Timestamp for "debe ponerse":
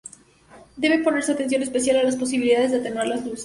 0.77-1.31